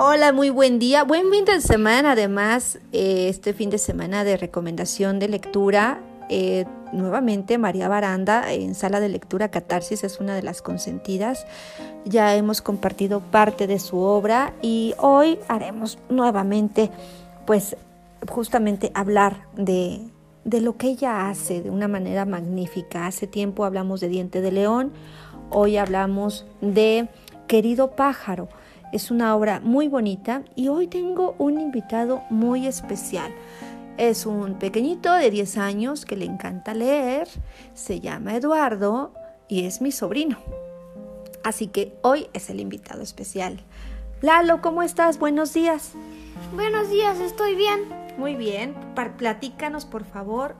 Hola, 0.00 0.32
muy 0.32 0.50
buen 0.50 0.78
día. 0.78 1.02
Buen 1.02 1.28
fin 1.28 1.44
de 1.44 1.60
semana, 1.60 2.12
además, 2.12 2.78
eh, 2.92 3.26
este 3.28 3.52
fin 3.52 3.68
de 3.68 3.78
semana 3.78 4.22
de 4.22 4.36
recomendación 4.36 5.18
de 5.18 5.26
lectura. 5.26 6.00
Eh, 6.28 6.66
nuevamente, 6.92 7.58
María 7.58 7.88
Baranda 7.88 8.52
en 8.52 8.76
sala 8.76 9.00
de 9.00 9.08
lectura 9.08 9.50
Catarsis 9.50 10.04
es 10.04 10.20
una 10.20 10.36
de 10.36 10.44
las 10.44 10.62
consentidas. 10.62 11.48
Ya 12.04 12.36
hemos 12.36 12.62
compartido 12.62 13.18
parte 13.18 13.66
de 13.66 13.80
su 13.80 13.98
obra 13.98 14.54
y 14.62 14.94
hoy 14.98 15.40
haremos 15.48 15.98
nuevamente, 16.08 16.92
pues, 17.44 17.76
justamente 18.30 18.92
hablar 18.94 19.48
de, 19.56 20.00
de 20.44 20.60
lo 20.60 20.76
que 20.76 20.90
ella 20.90 21.28
hace 21.28 21.60
de 21.60 21.70
una 21.70 21.88
manera 21.88 22.24
magnífica. 22.24 23.08
Hace 23.08 23.26
tiempo 23.26 23.64
hablamos 23.64 23.98
de 23.98 24.06
Diente 24.06 24.42
de 24.42 24.52
León, 24.52 24.92
hoy 25.50 25.76
hablamos 25.76 26.46
de 26.60 27.08
Querido 27.48 27.96
Pájaro. 27.96 28.48
Es 28.92 29.10
una 29.10 29.36
obra 29.36 29.60
muy 29.60 29.88
bonita 29.88 30.42
y 30.54 30.68
hoy 30.68 30.86
tengo 30.86 31.34
un 31.38 31.60
invitado 31.60 32.22
muy 32.30 32.66
especial. 32.66 33.34
Es 33.98 34.24
un 34.24 34.58
pequeñito 34.58 35.12
de 35.12 35.30
10 35.30 35.58
años 35.58 36.06
que 36.06 36.16
le 36.16 36.24
encanta 36.24 36.72
leer, 36.72 37.28
se 37.74 38.00
llama 38.00 38.34
Eduardo 38.34 39.12
y 39.46 39.66
es 39.66 39.82
mi 39.82 39.92
sobrino. 39.92 40.38
Así 41.44 41.66
que 41.66 41.98
hoy 42.02 42.28
es 42.32 42.48
el 42.48 42.60
invitado 42.60 43.02
especial. 43.02 43.60
Lalo, 44.22 44.62
¿cómo 44.62 44.82
estás? 44.82 45.18
Buenos 45.18 45.52
días. 45.52 45.92
Buenos 46.54 46.88
días, 46.88 47.20
estoy 47.20 47.56
bien. 47.56 47.80
Muy 48.16 48.36
bien, 48.36 48.74
platícanos 49.18 49.84
por 49.84 50.04
favor 50.04 50.54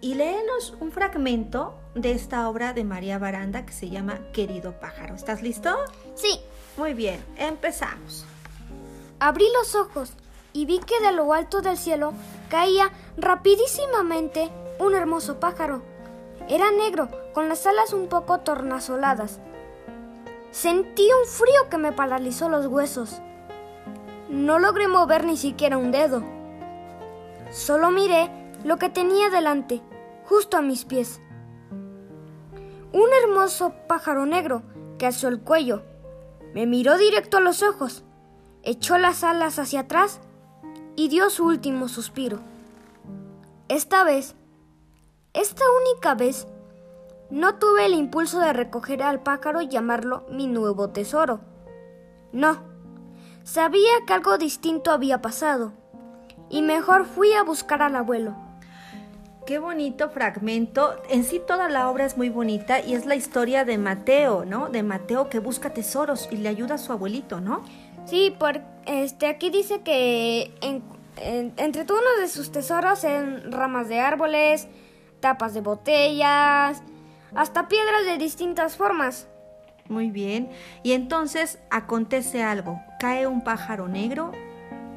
y 0.00 0.14
léenos 0.14 0.76
un 0.80 0.90
fragmento 0.90 1.74
de 1.94 2.12
esta 2.12 2.48
obra 2.48 2.72
de 2.72 2.84
María 2.84 3.18
Baranda 3.18 3.64
que 3.64 3.72
se 3.72 3.88
llama 3.88 4.18
Querido 4.32 4.78
pájaro. 4.80 5.14
¿Estás 5.14 5.40
listo? 5.40 5.70
Sí. 6.14 6.40
Muy 6.76 6.92
bien, 6.92 7.24
empezamos. 7.36 8.24
Abrí 9.20 9.46
los 9.56 9.76
ojos 9.76 10.12
y 10.52 10.66
vi 10.66 10.80
que 10.80 11.00
de 11.00 11.12
lo 11.12 11.32
alto 11.32 11.60
del 11.60 11.76
cielo 11.76 12.12
caía 12.48 12.90
rapidísimamente 13.16 14.50
un 14.80 14.94
hermoso 14.94 15.38
pájaro. 15.38 15.82
Era 16.48 16.72
negro, 16.72 17.08
con 17.32 17.48
las 17.48 17.64
alas 17.66 17.92
un 17.92 18.08
poco 18.08 18.40
tornasoladas. 18.40 19.38
Sentí 20.50 21.08
un 21.22 21.28
frío 21.28 21.70
que 21.70 21.78
me 21.78 21.92
paralizó 21.92 22.48
los 22.48 22.66
huesos. 22.66 23.20
No 24.28 24.58
logré 24.58 24.88
mover 24.88 25.24
ni 25.24 25.36
siquiera 25.36 25.78
un 25.78 25.92
dedo. 25.92 26.24
Solo 27.52 27.92
miré 27.92 28.30
lo 28.64 28.78
que 28.78 28.88
tenía 28.88 29.30
delante, 29.30 29.80
justo 30.24 30.56
a 30.56 30.62
mis 30.62 30.84
pies. 30.84 31.20
Un 32.92 33.08
hermoso 33.22 33.74
pájaro 33.86 34.26
negro 34.26 34.62
que 34.98 35.06
alzó 35.06 35.28
el 35.28 35.40
cuello 35.40 35.93
me 36.54 36.66
miró 36.66 36.96
directo 36.96 37.36
a 37.36 37.40
los 37.40 37.64
ojos, 37.64 38.04
echó 38.62 38.96
las 38.96 39.24
alas 39.24 39.58
hacia 39.58 39.80
atrás 39.80 40.20
y 40.94 41.08
dio 41.08 41.28
su 41.28 41.44
último 41.44 41.88
suspiro. 41.88 42.38
Esta 43.68 44.04
vez, 44.04 44.36
esta 45.32 45.64
única 45.82 46.14
vez, 46.14 46.46
no 47.28 47.56
tuve 47.56 47.86
el 47.86 47.94
impulso 47.94 48.38
de 48.38 48.52
recoger 48.52 49.02
al 49.02 49.20
pájaro 49.24 49.62
y 49.62 49.68
llamarlo 49.68 50.24
mi 50.30 50.46
nuevo 50.46 50.90
tesoro. 50.90 51.40
No, 52.30 52.62
sabía 53.42 53.90
que 54.06 54.12
algo 54.12 54.38
distinto 54.38 54.92
había 54.92 55.20
pasado, 55.20 55.72
y 56.50 56.62
mejor 56.62 57.04
fui 57.04 57.32
a 57.32 57.42
buscar 57.42 57.82
al 57.82 57.96
abuelo. 57.96 58.36
Qué 59.46 59.58
bonito 59.58 60.08
fragmento. 60.08 60.96
En 61.10 61.22
sí 61.22 61.40
toda 61.46 61.68
la 61.68 61.90
obra 61.90 62.06
es 62.06 62.16
muy 62.16 62.30
bonita 62.30 62.80
y 62.80 62.94
es 62.94 63.04
la 63.04 63.14
historia 63.14 63.66
de 63.66 63.76
Mateo, 63.76 64.46
¿no? 64.46 64.70
De 64.70 64.82
Mateo 64.82 65.28
que 65.28 65.38
busca 65.38 65.74
tesoros 65.74 66.28
y 66.30 66.38
le 66.38 66.48
ayuda 66.48 66.76
a 66.76 66.78
su 66.78 66.92
abuelito, 66.92 67.42
¿no? 67.42 67.62
Sí, 68.06 68.34
por, 68.38 68.62
este, 68.86 69.26
aquí 69.26 69.50
dice 69.50 69.82
que 69.82 70.50
entre 71.18 71.84
todos 71.84 72.02
de 72.20 72.28
sus 72.28 72.52
tesoros 72.52 73.04
en 73.04 73.52
ramas 73.52 73.88
de 73.88 74.00
árboles, 74.00 74.66
tapas 75.20 75.52
de 75.52 75.60
botellas, 75.60 76.82
hasta 77.34 77.68
piedras 77.68 78.06
de 78.06 78.16
distintas 78.16 78.76
formas. 78.76 79.28
Muy 79.88 80.10
bien. 80.10 80.48
Y 80.82 80.92
entonces 80.92 81.58
acontece 81.70 82.42
algo. 82.42 82.80
Cae 82.98 83.26
un 83.26 83.44
pájaro 83.44 83.88
negro 83.88 84.32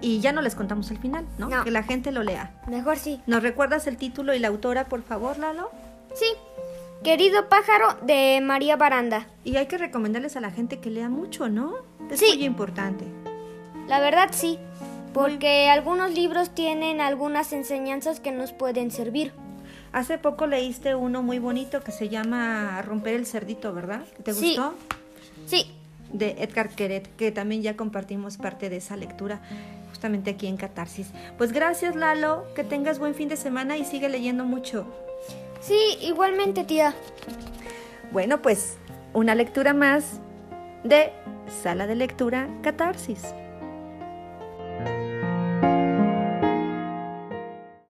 y 0.00 0.20
ya 0.20 0.32
no 0.32 0.42
les 0.42 0.54
contamos 0.54 0.90
el 0.90 0.98
final, 0.98 1.26
¿no? 1.38 1.48
Que 1.64 1.70
la 1.70 1.82
gente 1.82 2.12
lo 2.12 2.22
lea. 2.22 2.52
Mejor 2.66 2.98
sí. 2.98 3.20
¿Nos 3.26 3.42
recuerdas 3.42 3.86
el 3.86 3.96
título 3.96 4.34
y 4.34 4.38
la 4.38 4.48
autora, 4.48 4.86
por 4.86 5.02
favor, 5.02 5.38
Lalo? 5.38 5.70
Sí. 6.14 6.26
Querido 7.02 7.48
pájaro 7.48 7.96
de 8.02 8.40
María 8.42 8.76
Baranda. 8.76 9.26
Y 9.44 9.56
hay 9.56 9.66
que 9.66 9.78
recomendarles 9.78 10.36
a 10.36 10.40
la 10.40 10.50
gente 10.50 10.80
que 10.80 10.90
lea 10.90 11.08
mucho, 11.08 11.48
¿no? 11.48 11.74
Es 12.10 12.20
muy 12.20 12.44
importante. 12.44 13.04
La 13.88 14.00
verdad 14.00 14.28
sí, 14.32 14.58
porque 15.12 15.68
algunos 15.70 16.12
libros 16.12 16.50
tienen 16.54 17.00
algunas 17.00 17.52
enseñanzas 17.52 18.20
que 18.20 18.32
nos 18.32 18.52
pueden 18.52 18.90
servir. 18.90 19.32
Hace 19.92 20.18
poco 20.18 20.46
leíste 20.46 20.94
uno 20.94 21.22
muy 21.22 21.38
bonito 21.38 21.80
que 21.80 21.90
se 21.90 22.08
llama 22.08 22.80
Romper 22.82 23.14
el 23.14 23.26
cerdito, 23.26 23.72
¿verdad? 23.72 24.04
¿Te 24.22 24.32
gustó? 24.32 24.74
Sí. 25.46 25.74
De 26.12 26.36
Edgar 26.42 26.68
Queret, 26.68 27.08
que 27.16 27.32
también 27.32 27.62
ya 27.62 27.76
compartimos 27.76 28.36
parte 28.36 28.68
de 28.68 28.76
esa 28.76 28.96
lectura 28.96 29.40
justamente 30.00 30.30
aquí 30.30 30.46
en 30.46 30.56
Catarsis. 30.56 31.08
Pues 31.36 31.52
gracias 31.52 31.94
Lalo, 31.94 32.46
que 32.54 32.64
tengas 32.64 32.98
buen 32.98 33.14
fin 33.14 33.28
de 33.28 33.36
semana 33.36 33.76
y 33.76 33.84
sigue 33.84 34.08
leyendo 34.08 34.46
mucho. 34.46 34.86
Sí, 35.60 35.98
igualmente 36.00 36.64
tía. 36.64 36.94
Bueno, 38.10 38.40
pues 38.40 38.78
una 39.12 39.34
lectura 39.34 39.74
más 39.74 40.18
de 40.84 41.12
Sala 41.62 41.86
de 41.86 41.96
Lectura 41.96 42.48
Catarsis. 42.62 43.34